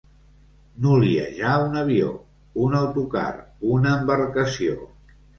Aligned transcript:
Noliejar 0.85 1.57
un 1.65 1.75
avió, 1.81 2.07
un 2.67 2.77
autocar, 2.79 3.25
una 3.75 3.91
embarcació. 3.99 4.79